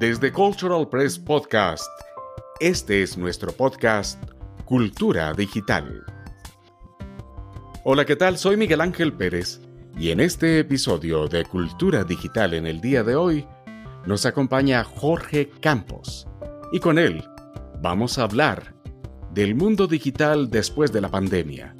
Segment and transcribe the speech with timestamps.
[0.00, 1.84] Desde Cultural Press Podcast,
[2.58, 4.18] este es nuestro podcast
[4.64, 6.06] Cultura Digital.
[7.84, 8.38] Hola, ¿qué tal?
[8.38, 9.60] Soy Miguel Ángel Pérez
[9.98, 13.46] y en este episodio de Cultura Digital en el día de hoy
[14.06, 16.26] nos acompaña Jorge Campos
[16.72, 17.22] y con él
[17.82, 18.74] vamos a hablar
[19.34, 21.76] del mundo digital después de la pandemia.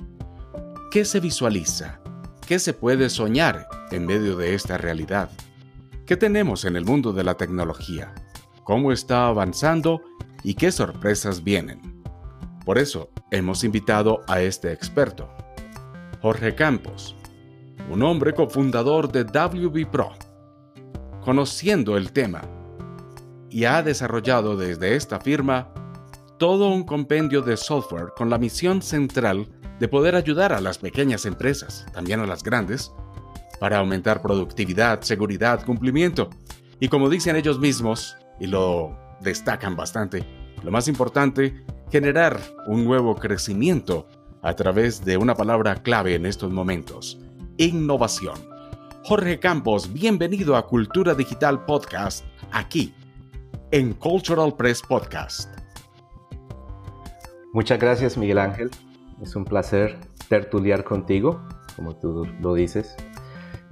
[0.91, 2.02] ¿Qué se visualiza?
[2.46, 5.30] ¿Qué se puede soñar en medio de esta realidad?
[6.10, 8.12] ¿Qué tenemos en el mundo de la tecnología?
[8.64, 10.02] ¿Cómo está avanzando
[10.42, 12.02] y qué sorpresas vienen?
[12.66, 15.33] Por eso hemos invitado a este experto,
[16.20, 17.14] Jorge Campos,
[17.88, 20.10] un hombre cofundador de WB Pro,
[21.20, 22.42] conociendo el tema
[23.48, 25.72] y ha desarrollado desde esta firma
[26.41, 31.24] todo un compendio de software con la misión central de poder ayudar a las pequeñas
[31.24, 32.91] empresas, también a las grandes,
[33.61, 36.30] para aumentar productividad, seguridad, cumplimiento.
[36.80, 40.25] Y como dicen ellos mismos, y lo destacan bastante,
[40.64, 44.08] lo más importante, generar un nuevo crecimiento
[44.42, 47.20] a través de una palabra clave en estos momentos,
[47.58, 48.38] innovación.
[49.05, 52.94] Jorge Campos, bienvenido a Cultura Digital Podcast, aquí,
[53.70, 55.50] en Cultural Press Podcast.
[57.53, 58.70] Muchas gracias Miguel Ángel,
[59.20, 61.42] es un placer tertuliar contigo,
[61.77, 62.97] como tú lo dices,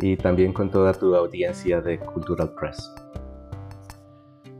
[0.00, 2.90] y también con toda tu audiencia de Cultural Press.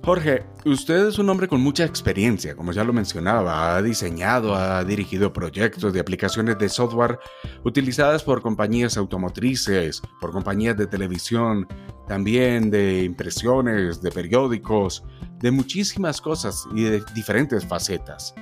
[0.08, 4.82] Jorge, usted es un hombre con mucha experiencia, como ya lo mencionaba, ha diseñado, ha
[4.82, 7.18] dirigido proyectos de aplicaciones de software
[7.62, 11.66] utilizadas por compañías automotrices, por compañías de televisión,
[12.06, 15.04] también de impresiones, de periódicos,
[15.40, 18.34] de muchísimas cosas y de diferentes facetas.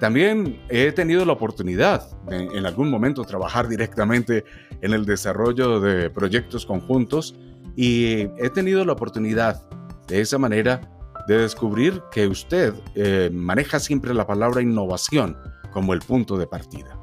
[0.00, 4.44] También he tenido la oportunidad de en algún momento trabajar directamente
[4.80, 7.34] en el desarrollo de proyectos conjuntos
[7.76, 9.62] y he tenido la oportunidad
[10.08, 10.80] de esa manera
[11.26, 15.36] de descubrir que usted eh, maneja siempre la palabra innovación
[15.72, 16.98] como el punto de partida.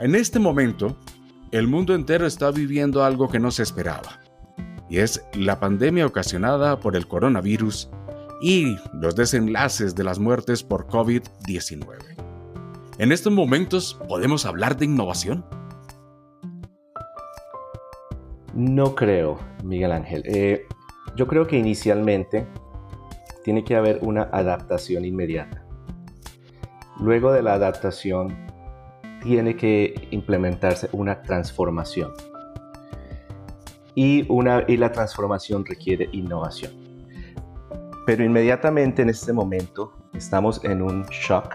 [0.00, 0.96] En este momento,
[1.50, 4.20] el mundo entero está viviendo algo que no se esperaba,
[4.88, 7.90] y es la pandemia ocasionada por el coronavirus
[8.44, 11.86] y los desenlaces de las muertes por COVID-19.
[12.98, 15.46] ¿En estos momentos podemos hablar de innovación?
[18.52, 20.22] No creo, Miguel Ángel.
[20.26, 20.66] Eh,
[21.16, 22.46] yo creo que inicialmente
[23.44, 25.64] tiene que haber una adaptación inmediata.
[27.00, 28.36] Luego de la adaptación
[29.22, 32.12] tiene que implementarse una transformación.
[33.94, 34.24] Y,
[34.76, 36.83] la transformación requiere innovación.
[38.06, 41.54] Pero inmediatamente en este momento estamos en un shock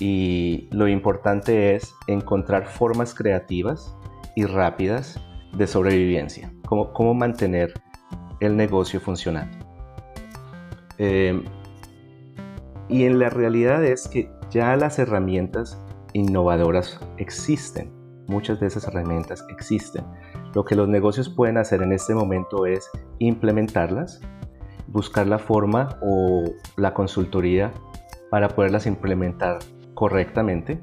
[0.00, 3.96] y lo importante es encontrar formas creativas
[4.34, 5.20] y rápidas
[5.56, 7.72] de sobrevivencia, cómo, cómo mantener
[8.40, 9.56] el negocio funcionando.
[10.98, 11.44] Em,
[12.88, 15.82] y en la realidad es que ya las herramientas
[16.12, 17.92] innovadoras existen,
[18.28, 20.04] muchas de esas herramientas existen.
[20.54, 24.20] Lo que los negocios pueden hacer en este momento es implementarlas
[24.96, 26.44] buscar la forma o
[26.78, 27.70] la consultoría
[28.30, 29.58] para poderlas implementar
[29.92, 30.80] correctamente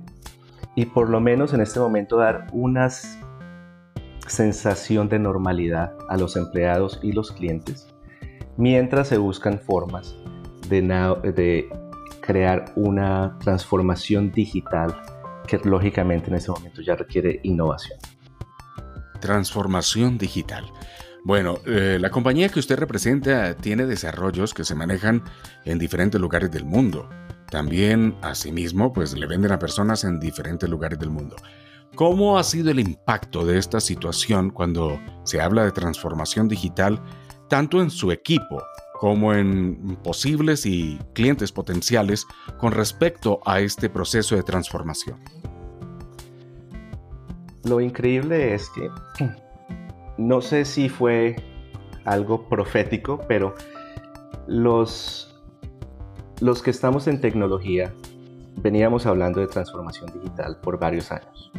[0.75, 2.91] y por lo menos en este momento dar una
[4.27, 7.87] sensación de normalidad a los empleados y los clientes
[8.55, 10.15] mientras se buscan formas
[10.69, 11.67] de,
[12.21, 14.95] crear una transformación digital
[15.47, 17.97] que lógicamente en este momento ya requiere innovación.
[19.19, 20.71] Transformación digital.
[21.25, 25.23] Bueno, eh, la compañía que usted representa tiene desarrollos que se manejan
[25.63, 27.09] en diferentes lugares del mundo.
[27.49, 31.37] También, asimismo, pues le venden a personas en diferentes lugares del mundo.
[31.95, 37.01] ¿Cómo ha sido el impacto de esta situación cuando se habla de transformación digital,
[37.47, 38.61] tanto en su equipo
[38.99, 42.25] como en posibles y clientes potenciales
[42.57, 45.19] con respecto a este proceso de transformación?
[47.63, 48.89] Lo increíble es que
[50.17, 51.35] no sé si fue
[52.05, 53.55] algo profético, pero
[54.47, 55.41] los,
[56.41, 57.93] los que estamos en tecnología
[58.57, 61.51] veníamos hablando de transformación digital por varios años.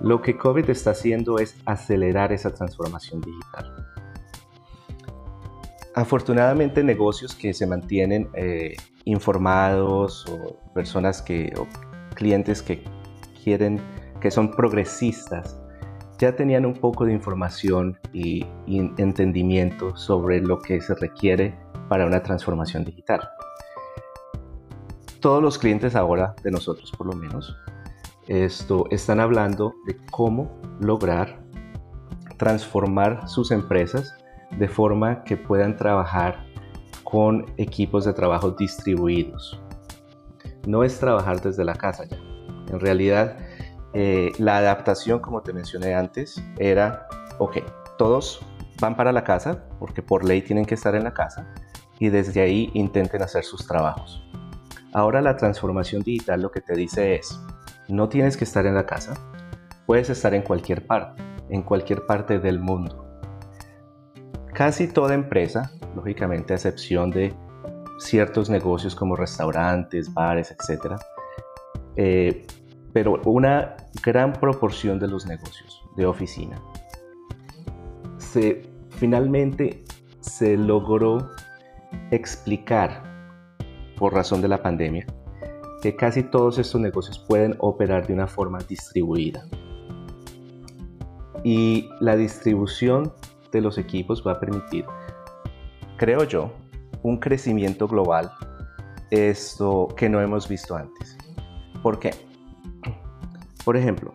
[0.00, 3.86] Lo que COVID está haciendo es acelerar esa transformación digital.
[5.94, 8.74] Afortunadamente negocios que se mantienen eh,
[9.04, 11.66] informados o personas que o
[12.14, 12.82] clientes que
[13.44, 13.80] quieren
[14.20, 15.60] que son progresistas
[16.18, 21.58] ya tenían un poco de información y, entendimiento sobre lo que se requiere
[21.88, 23.28] para una transformación digital.
[25.20, 27.56] Todos los clientes ahora, de nosotros por lo menos,
[28.28, 30.50] esto, están hablando de cómo
[30.80, 31.42] lograr
[32.36, 34.14] transformar sus empresas
[34.58, 36.44] de forma que puedan trabajar
[37.02, 39.60] con equipos de trabajo distribuidos.
[40.66, 42.18] No es trabajar desde la casa ya.
[42.72, 43.36] En realidad,
[43.94, 47.06] eh, la adaptación, como te mencioné antes, era,
[47.38, 47.58] ok,
[47.96, 48.44] todos
[48.80, 51.46] van para la casa, porque por ley tienen que estar en la casa,
[52.00, 54.22] y desde ahí intenten hacer sus trabajos.
[54.92, 57.40] Ahora la transformación digital lo que te dice es,
[57.88, 59.14] no tienes que estar en la casa,
[59.86, 63.04] puedes estar en cualquier parte, en cualquier parte del mundo.
[64.52, 67.34] Casi toda empresa, lógicamente a excepción de
[67.98, 70.96] ciertos negocios como restaurantes, bares, etc.
[71.96, 72.46] Eh,
[72.92, 76.60] pero una gran proporción de los negocios de oficina
[78.18, 79.84] se finalmente
[80.20, 81.30] se logró
[82.10, 83.02] explicar
[83.96, 85.06] por razón de la pandemia
[85.82, 89.46] que casi todos estos negocios pueden operar de una forma distribuida.
[91.44, 93.12] Y la distribución
[93.52, 94.86] de los equipos va a permitir,
[95.98, 96.50] creo yo,
[97.02, 98.32] un crecimiento global
[99.10, 101.18] esto que no hemos visto antes.
[101.82, 102.12] ¿Por qué?
[103.64, 104.12] Por ejemplo,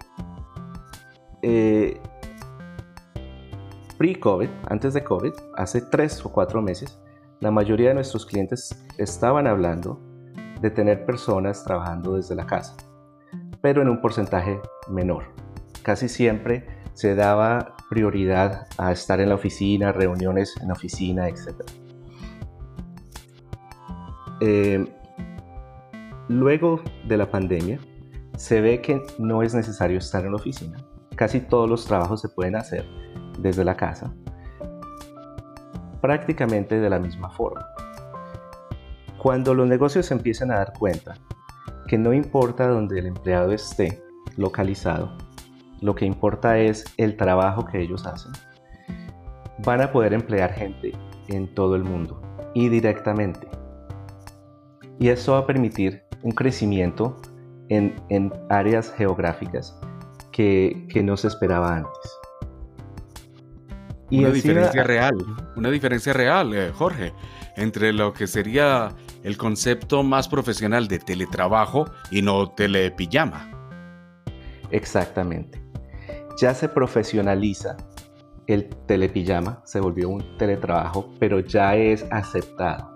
[1.41, 1.99] eh,
[3.97, 6.99] pre-COVID, antes de COVID, hace tres o cuatro meses,
[7.39, 9.99] la mayoría de nuestros clientes estaban hablando
[10.61, 12.75] de tener personas trabajando desde la casa,
[13.61, 14.59] pero en un porcentaje
[14.89, 15.25] menor.
[15.83, 21.63] Casi siempre se daba prioridad a estar en la oficina, reuniones en la oficina, etc.
[24.41, 24.85] Eh,
[26.27, 27.79] luego de la pandemia,
[28.39, 30.77] se ve que no es necesario estar en la oficina.
[31.17, 32.85] Casi todos los trabajos se pueden hacer
[33.37, 34.15] desde la casa,
[35.99, 37.67] prácticamente de la misma forma.
[39.17, 41.15] Cuando los negocios empiezan a dar cuenta
[41.89, 44.01] que no importa donde el empleado esté
[44.37, 45.17] localizado,
[45.81, 48.31] lo que importa es el trabajo que ellos hacen.
[49.65, 50.93] Van a poder emplear gente
[51.27, 52.21] en todo el mundo
[52.53, 53.49] y directamente.
[54.97, 57.17] Y eso va a permitir un crecimiento
[57.69, 59.79] en, áreas geográficas
[60.31, 62.19] que, no se esperaba antes.
[64.09, 65.15] Y una diferencia real,
[65.55, 67.13] una diferencia real, eh, Jorge,
[67.55, 68.89] entre lo que sería
[69.23, 73.51] el concepto más profesional de teletrabajo y no telepijama.
[74.71, 75.69] Exactamente
[76.39, 77.75] ya se profesionaliza
[78.47, 82.95] el telepijama, se volvió un teletrabajo, pero ya es aceptado.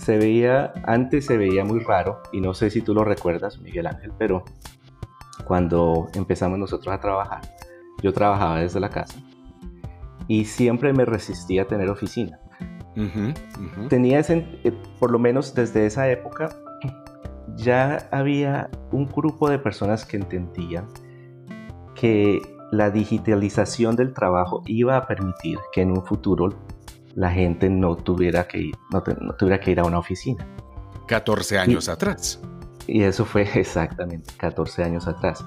[0.00, 3.86] Se veía, antes se veía muy raro, y no sé si tú lo recuerdas, Miguel
[3.86, 4.44] Ángel, pero
[5.44, 7.42] cuando empezamos nosotros a trabajar,
[8.02, 9.18] yo trabajaba desde la casa
[10.26, 12.40] y siempre me resistía a tener oficina.
[13.90, 16.48] Tenía ese, eh, por lo menos desde esa época,
[17.56, 20.88] ya había un grupo de personas que entendían
[21.94, 22.40] que
[22.72, 26.48] la digitalización del trabajo iba a permitir que en un futuro
[27.14, 30.46] la gente no tuviera que ir, no, tuviera que ir a una oficina.
[31.06, 32.40] 14 años atrás.
[32.86, 35.44] Y eso fue exactamente 14 años atrás.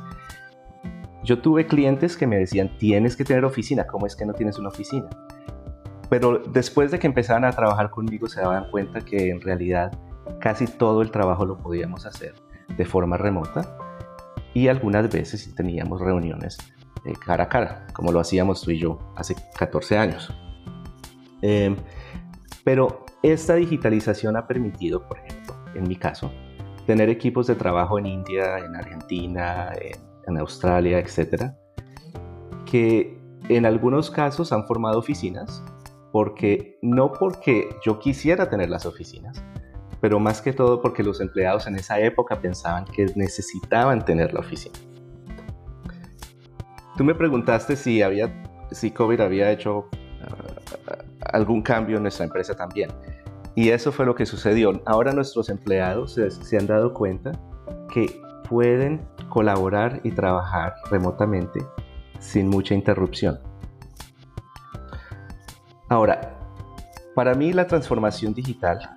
[1.24, 4.60] Yo tuve clientes que me decían, tienes que tener oficina, ¿cómo es que no tienes
[4.60, 5.08] una oficina?
[6.10, 9.98] Pero después de que empezaban a trabajar conmigo se daban cuenta que en realidad
[10.40, 12.36] casi todo el trabajo lo podíamos hacer
[12.78, 13.78] de forma remota
[14.54, 16.58] y algunas veces teníamos reuniones
[17.26, 20.34] cara a cara, como lo hacíamos tú y yo hace 14 años.
[21.44, 21.76] Em,
[22.64, 26.32] pero esta digitalización ha permitido, por ejemplo, en mi caso,
[26.88, 29.74] tener equipos de trabajo en India, en Argentina,
[30.26, 31.58] en, Australia, etcétera,
[32.66, 33.20] que
[33.50, 35.62] en algunos casos han formado oficinas,
[36.14, 39.44] porque no porque yo quisiera tener las oficinas,
[40.00, 44.40] pero más que todo porque los empleados en esa época pensaban que necesitaban tener la
[44.40, 44.80] oficina.
[46.96, 48.34] Tú me preguntaste si había,
[48.72, 49.90] si COVID había hecho
[50.22, 50.63] ah,
[51.32, 52.90] algún cambio en nuestra empresa también.
[53.56, 54.82] Y eso fue lo que sucedió.
[54.86, 57.32] Ahora nuestros empleados se, han dado cuenta
[57.94, 61.60] que pueden colaborar y trabajar remotamente
[62.20, 63.40] sin mucha interrupción.
[65.90, 66.36] Ahora,
[67.14, 68.90] para mí la transformación digital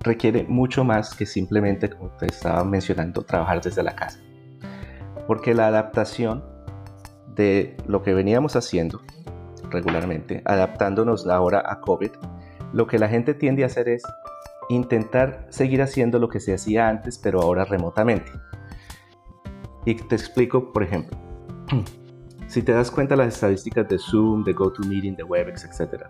[0.00, 4.18] requiere mucho más que simplemente, como te estaba mencionando, trabajar desde la casa.
[5.26, 6.44] Porque la adaptación
[7.34, 9.00] de lo que veníamos haciendo
[9.74, 12.10] regularmente, adaptándonos ahora a COVID,
[12.72, 14.02] lo que la gente tiende a hacer es
[14.68, 18.32] intentar seguir haciendo lo que se hacía antes, pero ahora remotamente.
[19.84, 21.16] Y te explico, por ejemplo,
[22.46, 26.04] si te das cuenta las estadísticas de Zoom, de GoToMeeting, de Webex, etc.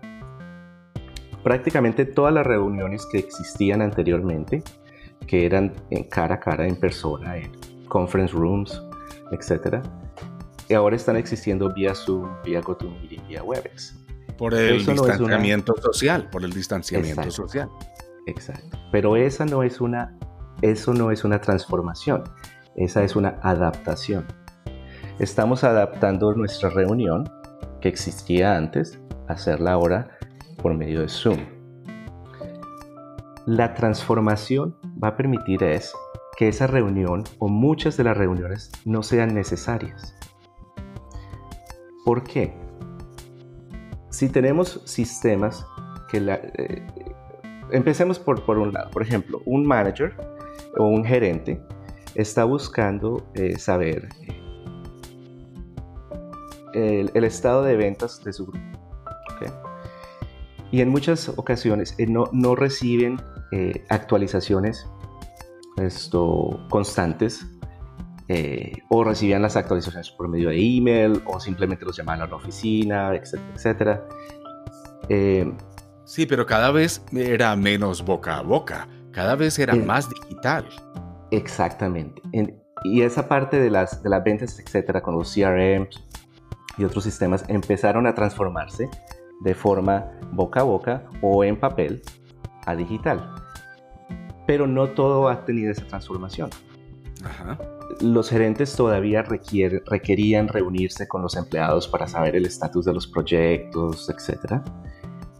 [1.43, 4.63] Prácticamente todas las reuniones que existían anteriormente,
[5.27, 7.51] que eran en cara a cara, en persona, en
[7.87, 8.81] conference rooms,
[9.31, 9.83] etc.,
[10.67, 13.95] y ahora están existiendo vía Zoom, vía GoToMeeting, vía Webex.
[14.37, 17.69] Por el distanciamiento social, por el distanciamiento social.
[18.27, 18.77] Exacto.
[18.91, 20.17] Pero esa no es una,
[20.61, 22.23] eso no es una transformación,
[22.75, 24.25] esa es una adaptación.
[25.19, 27.31] Estamos adaptando nuestra reunión
[27.79, 30.17] que existía antes a hacerla ahora
[30.61, 31.39] por medio de Zoom.
[33.45, 35.93] La transformación va a permitir es
[36.35, 40.15] que esa reunión o muchas de las reuniones no sean necesarias.
[42.05, 42.53] ¿Por qué?
[44.11, 45.65] Si tenemos sistemas
[46.07, 46.85] que la, eh,
[47.71, 50.15] empecemos por, por un lado, por ejemplo, un manager
[50.77, 51.59] o un gerente
[52.13, 54.07] está buscando eh, saber
[56.75, 58.65] eh, el, estado de ventas de su grupo.
[60.71, 63.17] Y en muchas ocasiones no, no, reciben
[63.89, 64.85] actualizaciones
[65.77, 67.45] esto, constantes
[68.27, 72.35] eh, o recibían las actualizaciones por medio de email o simplemente los llamaban a la
[72.35, 74.07] oficina, etcétera, etcétera.
[75.09, 75.53] Eh,
[76.05, 80.67] sí, pero cada vez era menos boca a boca, cada vez era más digital.
[81.31, 82.21] Exactamente.
[82.83, 85.87] y esa parte de las, de las ventas, etcétera, con los CRM
[86.77, 88.89] y otros sistemas empezaron a transformarse
[89.41, 92.01] de forma boca a boca o en papel
[92.65, 93.35] a digital
[94.45, 96.49] pero no todo ha tenido esa transformación.
[98.01, 104.09] Los gerentes todavía requerían reunirse con los empleados para saber el estatus de los proyectos,
[104.09, 104.61] etc.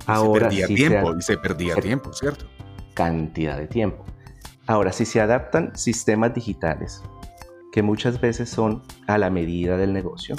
[0.06, 2.46] Ahora se perdía tiempo, y se perdía tiempo, ¿cierto?
[2.94, 4.06] Cantidad de tiempo.
[4.68, 7.04] Ahora, si se adaptan sistemas digitales,
[7.72, 10.36] que muchas veces son a la medida del negocio,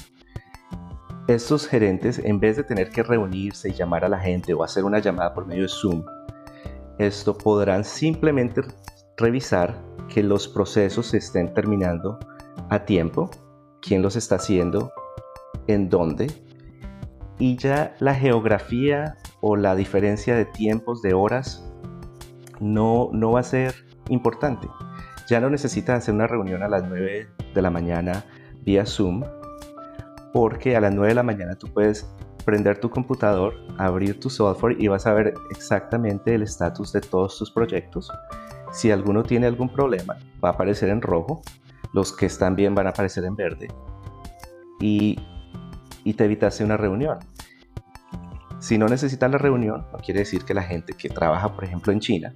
[1.28, 4.84] estos gerentes, en vez de tener que reunirse y llamar a la gente o hacer
[4.84, 6.04] una llamada por medio de Zoom,
[6.98, 8.62] esto podrán simplemente
[9.16, 12.18] revisar que los procesos se estén terminando
[12.68, 13.30] a tiempo,
[13.80, 14.92] quién los está haciendo,
[15.66, 16.28] en dónde,
[17.38, 21.70] y ya la geografía o la diferencia de tiempos, de horas,
[22.60, 23.74] no, no va a ser
[24.08, 24.68] importante.
[25.28, 28.24] Ya no necesitas hacer una reunión a las 9 de la mañana
[28.62, 29.24] vía Zoom,
[30.32, 32.06] porque a las 9 de la mañana tú puedes
[32.44, 37.36] prender tu computador, abrir tu software y vas a ver exactamente el estatus de todos
[37.38, 38.10] tus proyectos.
[38.76, 41.40] Si alguno tiene algún problema, va a aparecer en rojo.
[41.94, 43.68] Los que están bien van a aparecer en verde.
[44.80, 45.18] Y,
[46.04, 47.18] y te evitaste una reunión.
[48.58, 51.90] Si no necesitas la reunión, no quiere decir que la gente que trabaja, por ejemplo,
[51.90, 52.34] en China,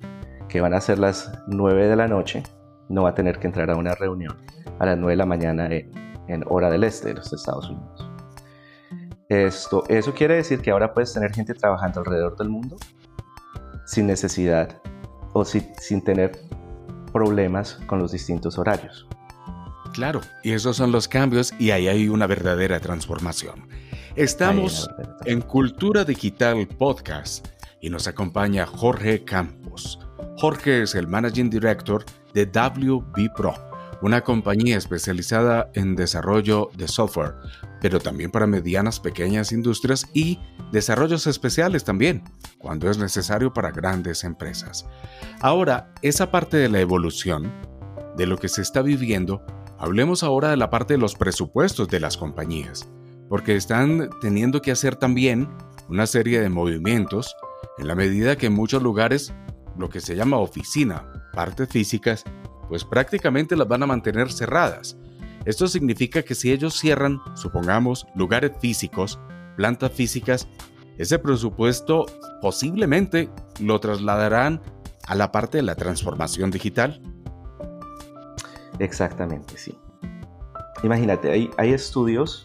[0.48, 2.42] que van a ser las 9 de la noche,
[2.88, 4.34] no va a tener que entrar a una reunión
[4.78, 5.90] a las 9 de la mañana en,
[6.26, 8.10] en hora del este de los Estados Unidos.
[9.28, 12.78] Esto, eso quiere decir que ahora puedes tener gente trabajando alrededor del mundo
[13.84, 14.80] sin necesidad
[15.32, 16.32] o sin tener
[17.12, 19.06] problemas con los distintos horarios.
[19.92, 23.68] Claro, y esos son los cambios y ahí hay una verdadera transformación.
[24.16, 24.88] Estamos
[25.24, 27.48] en Cultura Digital Podcast
[27.80, 29.98] y nos acompaña Jorge Campos.
[30.36, 33.54] Jorge es el Managing Director de WB Pro,
[34.02, 37.34] una compañía especializada en desarrollo de software
[37.80, 40.38] pero también para medianas, pequeñas industrias y
[40.72, 42.22] desarrollos especiales también,
[42.58, 44.86] cuando es necesario para grandes empresas.
[45.40, 47.52] Ahora, esa parte de la evolución,
[48.16, 49.44] de lo que se está viviendo,
[49.78, 52.88] hablemos ahora de la parte de los presupuestos de las compañías,
[53.28, 55.48] porque están teniendo que hacer también
[55.88, 57.34] una serie de movimientos
[57.78, 59.32] en la medida que en muchos lugares
[59.78, 62.24] lo que se llama oficina, partes físicas,
[62.68, 64.96] pues prácticamente las van a mantener cerradas
[65.44, 69.18] esto significa que si ellos cierran, supongamos, lugares físicos,
[69.56, 70.48] plantas físicas,
[70.98, 72.06] ese presupuesto
[72.42, 74.60] posiblemente lo trasladarán
[75.06, 77.00] a la parte de la transformación digital.
[78.78, 79.76] Exactamente, sí.
[80.82, 82.42] Imagínate, hay, estudios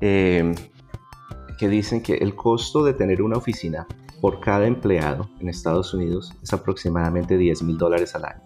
[0.00, 0.54] em,
[1.58, 3.86] que dicen que el costo de tener una oficina
[4.20, 8.42] por cada empleado en Estados Unidos es aproximadamente 10 mil dólares al año.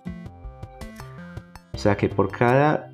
[1.73, 2.91] O sea que por cada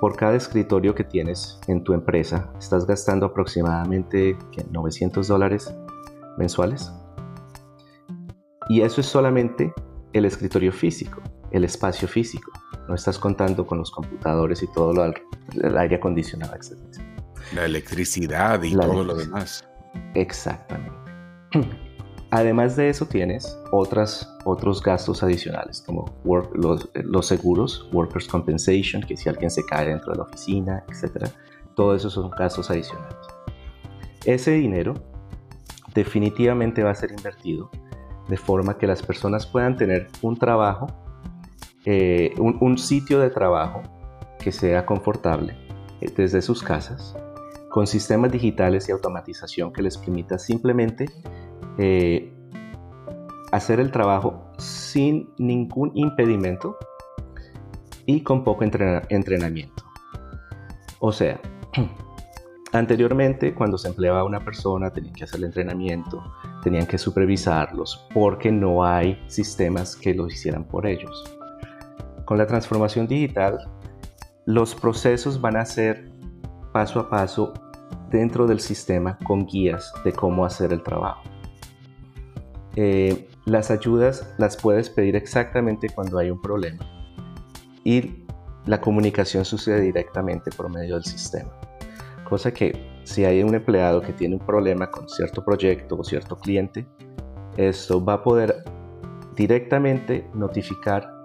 [0.00, 4.36] por cada escritorio que tienes en tu empresa, estás gastando aproximadamente
[4.70, 5.74] 900 dólares
[6.38, 6.92] mensuales.
[8.68, 9.72] Y eso es solamente
[10.12, 12.50] el escritorio físico, el espacio físico.
[12.88, 15.04] No estás contando con los computadores y todo lo
[15.62, 16.78] el aire acondicionado, etc.
[17.54, 19.66] La electricidad y todo lo demás.
[20.14, 20.96] Exactamente.
[22.30, 26.06] Además de eso tienes otras, otros gastos adicionales como
[26.54, 31.28] los, los, seguros, Workers' Compensation, que si alguien se cae dentro de la oficina, etc.
[31.74, 33.16] Todo eso son gastos adicionales.
[34.24, 34.94] Ese dinero
[35.94, 37.70] definitivamente va a ser invertido
[38.28, 40.88] de forma que las personas puedan tener un trabajo,
[41.84, 43.82] eh, un, un sitio de trabajo
[44.40, 45.56] que sea confortable
[46.00, 47.16] eh, desde sus casas
[47.76, 51.06] con sistemas digitales y automatización que les permita simplemente
[51.78, 52.32] eh,
[53.52, 56.76] hacer el trabajo sin ningún impedimento
[58.06, 59.84] y con poco entrenamiento.
[61.00, 61.40] O sea,
[62.72, 66.22] anteriormente cuando se empleaba una persona tenían que hacer el entrenamiento,
[66.62, 71.24] tenían que supervisarlos porque no hay sistemas que lo hicieran por ellos.
[72.24, 73.58] Con la transformación digital,
[74.46, 76.10] los procesos van a ser
[76.72, 77.52] paso a paso
[78.10, 81.22] dentro del sistema con guías de cómo hacer el trabajo.
[82.76, 86.86] Eh, las ayudas las puedes pedir exactamente cuando hay un problema
[87.84, 88.26] y
[88.66, 91.50] la comunicación sucede directamente por medio del sistema.
[92.28, 96.36] Cosa que si hay un empleado que tiene un problema con cierto proyecto o cierto
[96.36, 96.86] cliente,
[97.56, 98.64] esto va a poder
[99.36, 101.16] directamente notificar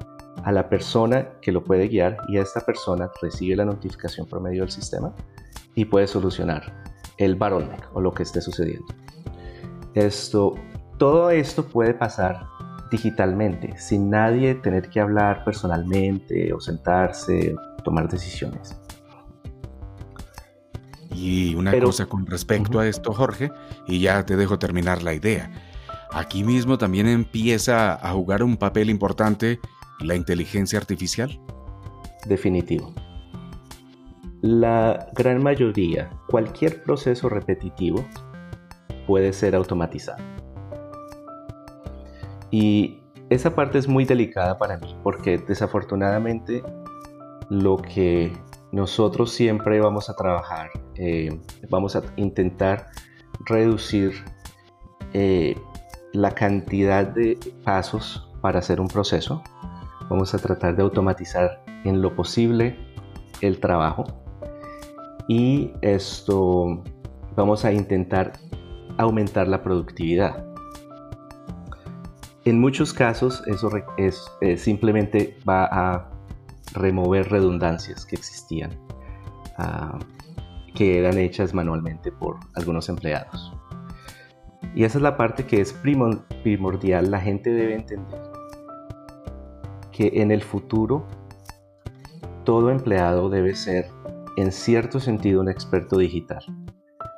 [0.43, 4.61] a la persona que lo puede guiar y esta persona recibe la notificación por medio
[4.61, 5.13] del sistema
[5.75, 6.71] y puede solucionar
[7.17, 8.85] el bottleneck o lo que esté sucediendo.
[9.93, 10.53] Esto,
[11.01, 12.45] todo esto puede pasar
[12.91, 18.79] digitalmente, sin nadie tener que hablar personalmente o sentarse, tomar decisiones.
[21.11, 23.51] Y una cosa con respecto a esto, Jorge,
[23.87, 25.51] y ya te dejo terminar la idea.
[26.11, 29.59] Aquí mismo también empieza a jugar un papel importante
[30.01, 31.41] la inteligencia artificial.
[32.27, 32.93] Definitivo.
[34.41, 38.05] La gran mayoría, cualquier proceso repetitivo
[39.07, 40.40] puede ser automatizado.
[42.51, 46.61] Y esa parte es muy delicada para mí porque desafortunadamente
[47.49, 48.33] lo que
[48.71, 51.39] nosotros siempre vamos a trabajar, eh,
[51.69, 52.87] vamos a intentar
[53.45, 54.13] reducir
[55.13, 55.55] eh,
[56.13, 59.41] la cantidad de pasos para hacer un proceso.
[60.09, 62.77] Vamos a tratar de automatizar en lo posible
[63.39, 64.05] el trabajo
[65.27, 66.83] y esto
[67.35, 68.33] vamos a intentar
[68.97, 70.50] aumentar la productividad.
[72.43, 76.09] En muchos casos eso es, eh, simplemente va a
[76.73, 78.71] remover redundancias que existían,
[79.57, 79.99] ah,
[80.73, 83.53] que eran hechas manualmente por algunos empleados.
[84.73, 87.11] Y esa es la parte que es primordial.
[87.11, 88.21] La gente debe entender
[89.91, 91.05] que en el futuro
[92.43, 93.87] todo empleado debe ser
[94.37, 96.43] en cierto sentido un experto digital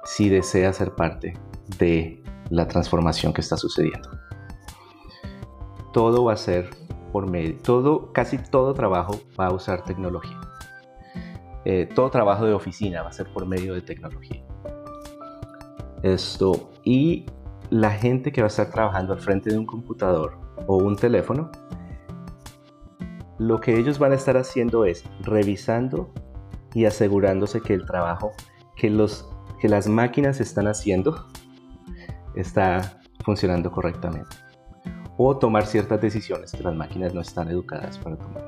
[0.03, 1.33] si desea ser parte
[1.79, 4.22] de la transformación que está sucediendo.
[5.93, 6.69] Todo va a ser
[7.13, 10.41] por medio, todo, casi todo trabajo va a usar tecnología.
[11.63, 14.43] Eh, todo trabajo de oficina va a ser por medio de tecnología.
[16.01, 17.25] Esto, y
[17.69, 21.49] la gente que va a estar trabajando al frente de un computador o un teléfono,
[23.39, 26.11] lo que ellos van a estar haciendo es revisando
[26.73, 28.31] y asegurándose que el trabajo
[28.75, 29.29] que, los,
[29.61, 31.27] que las máquinas están haciendo
[32.35, 34.42] está funcionando correctamente.
[35.17, 38.43] O tomar ciertas decisiones que las máquinas no están educadas para tomar.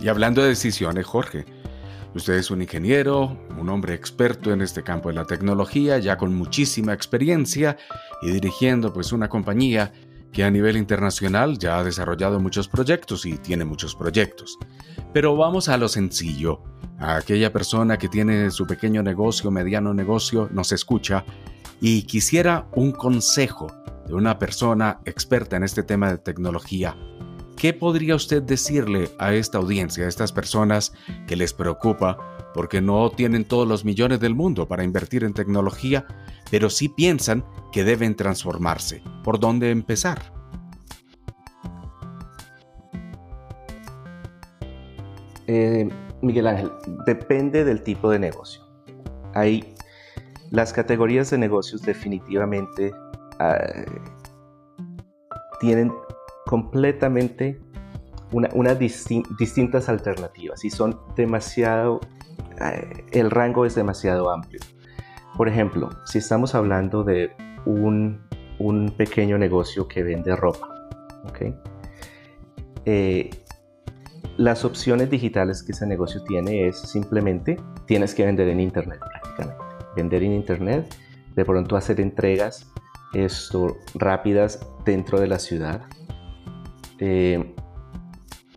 [0.00, 1.44] Y hablando de decisiones, Jorge,
[2.14, 6.34] usted es un ingeniero, un hombre experto en este campo de la tecnología, ya con
[6.34, 7.76] muchísima experiencia
[8.22, 9.92] y dirigiendo pues una compañía
[10.32, 14.58] que a nivel internacional ya ha desarrollado muchos proyectos y tiene muchos proyectos.
[15.12, 16.62] Pero vamos a lo sencillo
[16.98, 21.24] a aquella persona que tiene su pequeño negocio, mediano negocio, nos escucha
[21.80, 23.68] y quisiera un consejo
[24.06, 26.96] de una persona experta en este tema de tecnología,
[27.56, 30.92] ¿qué podría usted decirle a esta audiencia, a estas personas
[31.26, 32.18] que les preocupa
[32.54, 36.06] porque no tienen todos los millones del mundo para invertir en tecnología,
[36.50, 39.02] pero sí piensan que deben transformarse?
[39.24, 40.32] ¿Por dónde empezar?
[45.46, 45.88] Eh,
[46.22, 46.70] Miguel Ángel,
[47.06, 48.62] depende del tipo de negocio.
[49.34, 49.74] Hay
[50.50, 52.92] las categorías de negocios definitivamente
[53.38, 53.58] ah,
[55.60, 55.92] tienen
[56.46, 57.60] completamente
[58.32, 62.00] unas distintas alternativas y son demasiado,
[63.12, 64.60] el rango es demasiado amplio.
[65.36, 67.30] Por ejemplo, si estamos hablando de
[67.64, 68.28] un,
[68.96, 70.68] pequeño negocio que vende ropa.
[72.84, 73.30] Eh,
[74.36, 79.64] las opciones digitales que ese negocio tiene es simplemente tienes que vender en internet prácticamente.
[79.96, 80.94] Vender en internet,
[81.34, 82.70] de pronto hacer entregas
[83.12, 85.82] esto, rápidas dentro de la ciudad.
[86.98, 87.54] Eh,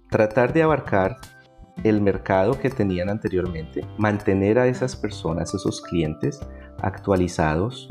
[0.09, 1.17] tratar de abarcar
[1.83, 6.39] el mercado que tenían anteriormente, mantener a esas personas, esos clientes
[6.81, 7.89] actualizados,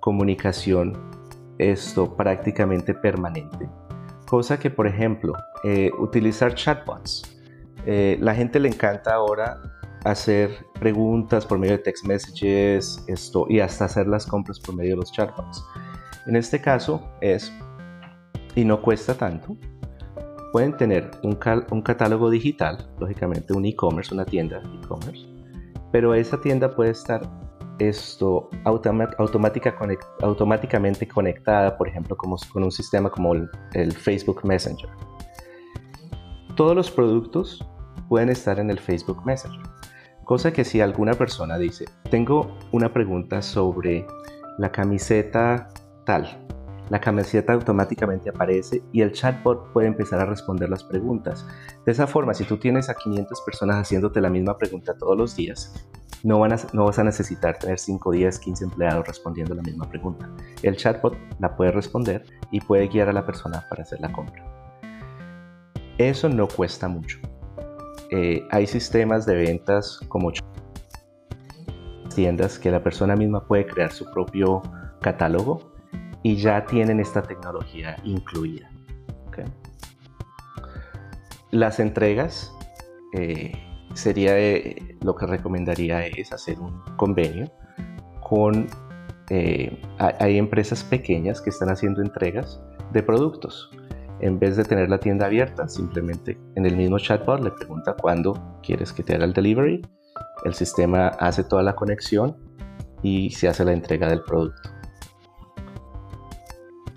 [0.00, 1.10] comunicación
[1.58, 3.68] esto prácticamente permanente
[4.32, 7.38] Cosa que, por ejemplo, eh, utilizar chatbots.
[7.84, 9.60] Eh, la gente le encanta ahora
[10.04, 14.92] hacer preguntas por medio de text messages esto, y hasta hacer las compras por medio
[14.92, 15.62] de los chatbots.
[16.26, 17.52] En este caso es,
[18.54, 19.54] y no cuesta tanto,
[20.52, 21.34] pueden tener un,
[21.82, 25.26] catálogo digital, lógicamente un e-commerce, una tienda e-commerce,
[25.90, 27.22] pero esa tienda puede estar
[27.78, 29.74] esto automática
[30.20, 34.90] automáticamente conectada, por ejemplo, como, con un sistema como el Facebook Messenger.
[36.54, 37.66] Todos los productos
[38.08, 39.62] pueden estar en el Facebook Messenger.
[40.24, 44.06] Cosa que si alguna persona dice, tengo una pregunta sobre
[44.58, 45.68] la camiseta
[46.04, 46.46] tal,
[46.90, 51.46] la camiseta automáticamente aparece y el chatbot puede empezar a responder las preguntas.
[51.86, 55.36] De esa forma, si tú tienes a 500 personas haciéndote la misma pregunta todos los
[55.36, 55.72] días,
[56.24, 60.30] no, vas a necesitar tener 5, 10, 15 empleados respondiendo la misma pregunta.
[60.62, 64.44] El chatbot la puede responder y puede guiar a la persona para hacer la compra.
[65.98, 67.18] Eso no cuesta mucho.
[68.10, 70.30] Eh, hay sistemas de ventas como
[72.14, 74.62] tiendas que la persona misma puede crear su propio
[75.00, 75.71] catálogo
[76.22, 78.70] y ya tienen esta tecnología incluida.
[81.50, 82.54] Las entregas
[83.14, 83.52] eh,
[83.94, 87.50] sería eh, lo que recomendaría es hacer un convenio
[88.22, 88.66] con
[90.18, 92.60] hay empresas pequeñas que están haciendo entregas
[92.92, 93.70] de productos
[94.22, 98.60] en vez de tener la tienda abierta, simplemente en el mismo chatbot le pregunta cuándo
[98.62, 99.82] quieres que te haga el delivery,
[100.44, 102.36] el sistema hace toda la conexión
[103.02, 104.70] y se hace la entrega del producto.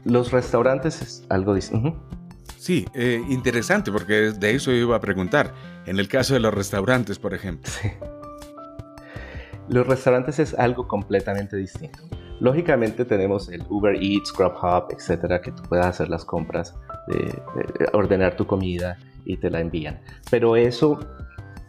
[0.05, 1.95] Los restaurantes es algo distinto.
[2.57, 5.53] Sí, eh, interesante porque de eso iba a preguntar.
[5.85, 7.71] En el caso de los restaurantes, por ejemplo.
[9.67, 11.99] Los restaurantes es algo completamente distinto.
[12.39, 16.75] Lógicamente tenemos el Uber Eats, Grubhub, etcétera, que tú puedas hacer las compras,
[17.07, 17.41] de,
[17.93, 19.99] ordenar tu comida y te la envían.
[20.29, 20.99] Pero eso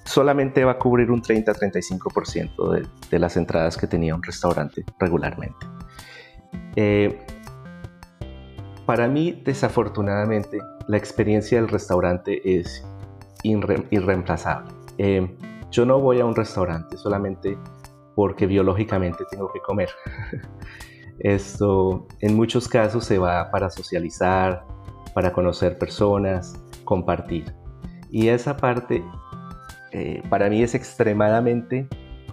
[0.05, 5.67] solamente va a cubrir un 30-35% de, de, las entradas que tenía un restaurante regularmente.
[6.75, 7.19] Eh,
[8.87, 12.87] para mí, desafortunadamente, la experiencia del restaurante es
[13.43, 14.71] irreemplazable.
[14.99, 15.37] Eh,
[15.71, 17.59] yo no voy a un restaurante solamente
[18.15, 19.91] porque biológicamente tengo que comer.
[21.19, 24.65] Esto en muchos casos se va para socializar,
[25.15, 27.53] para conocer personas, compartir.
[28.11, 29.03] Y esa parte
[29.93, 31.89] eh, para mí es extremadamente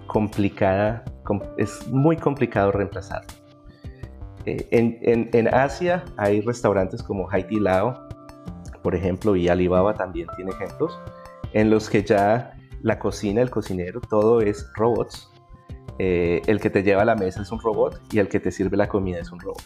[0.05, 1.03] complicada,
[1.57, 3.23] es muy complicado reemplazar.
[4.45, 8.07] Eh, en, en, Asia hay restaurantes como Haiti Lao,
[8.81, 10.97] por ejemplo, y Alibaba también tiene ejemplos,
[11.53, 15.33] en los que ya la cocina, el cocinero, todo es robots
[15.99, 18.51] eh, el que te lleva a la mesa es un robot y el que te
[18.51, 19.63] sirve la comida es un robot.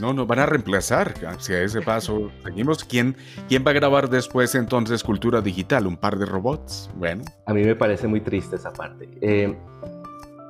[0.00, 2.30] No, nos van a reemplazar hacia ese paso.
[2.42, 2.82] Seguimos.
[2.82, 3.14] ¿Quién,
[3.46, 5.86] ¿Quién va a grabar después entonces cultura digital?
[5.86, 6.90] ¿Un par de robots?
[6.96, 7.24] Bueno.
[7.46, 9.06] A mí me parece muy triste esa parte.
[9.20, 9.54] Eh,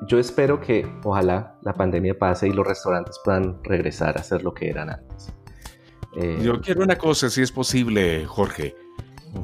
[0.06, 4.52] yo espero que ojalá la pandemia pase y los restaurantes puedan regresar a ser lo
[4.54, 5.32] que eran antes.
[6.16, 8.74] Eh, yo quiero una cosa, si es posible, Jorge,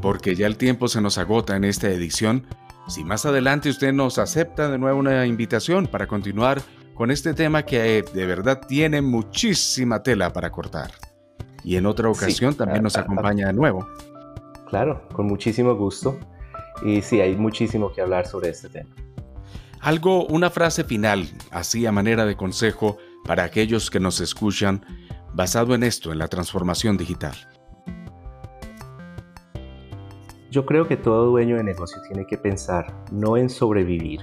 [0.03, 2.47] porque ya el tiempo se nos agota en esta edición.
[2.89, 6.61] Si más adelante usted nos acepta de nuevo una invitación para continuar
[6.95, 10.91] con este tema que de verdad tiene muchísima tela para cortar.
[11.65, 13.87] Y en otra ocasión también nos acompaña de nuevo.
[14.69, 16.19] Claro, con muchísimo gusto.
[16.83, 18.91] Y sí, hay muchísimo que hablar sobre este tema.
[19.81, 24.85] Algo, una frase final, así a manera de consejo para aquellos que nos escuchan,
[25.35, 27.37] basado en esto, en la transformación digital.
[30.51, 34.21] Yo creo que todo dueño de negocio tiene que pensar no en sobrevivir,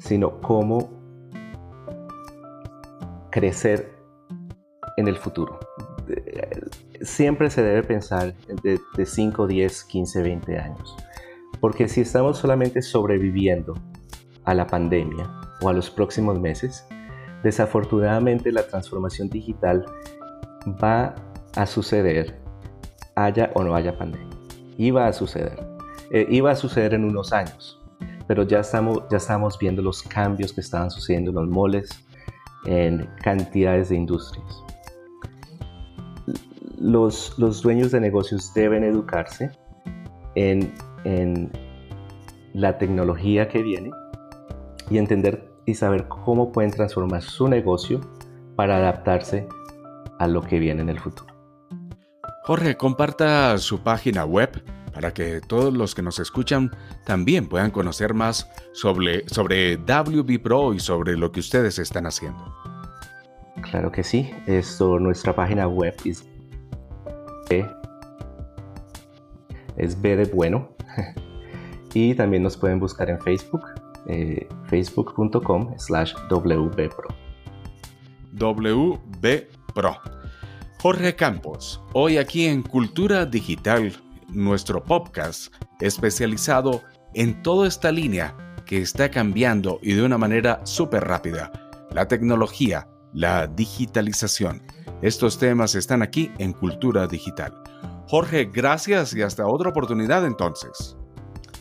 [0.00, 0.90] sino cómo
[3.30, 3.94] crecer
[4.96, 5.60] en el futuro.
[7.02, 10.96] Siempre se debe pensar de, 5, 10, 15, 20 años.
[11.60, 13.74] Porque si estamos solamente sobreviviendo
[14.46, 15.30] a la pandemia
[15.60, 16.86] o a los próximos meses,
[17.42, 19.84] desafortunadamente la transformación digital
[20.82, 21.14] va
[21.54, 22.40] a suceder
[23.14, 24.36] haya o no haya pandemia
[24.78, 25.58] iba a suceder.
[26.10, 27.80] Eh, iba a suceder en unos años,
[28.26, 31.88] pero ya estamos, ya estamos viendo los cambios que estaban sucediendo en los moles,
[32.66, 34.62] en cantidades de industrias.
[36.78, 39.50] Los, los dueños de negocios deben educarse
[40.34, 41.50] en, en
[42.52, 43.90] la tecnología que viene
[44.90, 48.00] y entender y saber cómo pueden transformar su negocio
[48.54, 49.48] para adaptarse
[50.18, 51.34] a lo que viene en el futuro.
[52.44, 54.62] Jorge, comparta su página web
[54.94, 56.70] para que todos los que nos escuchan
[57.04, 62.54] también puedan conocer más sobre, sobre WB Pro y sobre lo que ustedes están haciendo.
[63.62, 64.30] Claro que sí.
[64.46, 66.24] Esto, nuestra página web es
[67.50, 67.68] B,
[69.76, 70.70] es B de bueno.
[71.94, 73.64] y también nos pueden buscar en Facebook,
[74.08, 77.08] eh, facebook.com slash wbpro.
[78.32, 79.96] WBPro.
[80.80, 83.92] Jorge Campos, hoy aquí en Cultura Digital,
[84.28, 86.82] nuestro podcast especializado
[87.14, 91.50] en toda esta línea que está cambiando y de una manera súper rápida.
[91.92, 94.62] La tecnología, la digitalización.
[95.02, 97.54] Estos temas están aquí en Cultura Digital.
[98.08, 100.96] Jorge, gracias y hasta otra oportunidad entonces.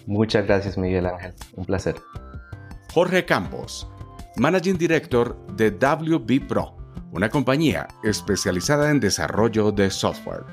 [0.05, 1.95] Muchas gracias Miguel Ángel, un placer.
[2.95, 3.85] Jorge Campos,
[4.37, 6.77] Managing Director de WB Pro,
[7.11, 10.45] una compañía especializada en desarrollo de software.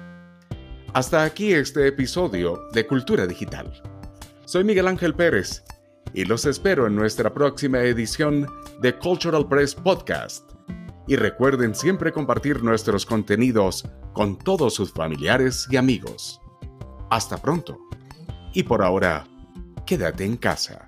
[0.93, 3.73] Hasta aquí este episodio de Cultura Digital.
[4.45, 5.63] Soy Miguel Ángel Pérez
[6.15, 8.49] y los espero en nuestra próxima edición
[8.81, 10.51] de Cultural Press Podcast.
[11.07, 16.41] Y recuerden siempre compartir nuestros contenidos con todos sus familiares y amigos.
[17.09, 17.79] Hasta pronto.
[18.53, 19.29] Y por ahora,
[19.87, 20.85] quédate en casa.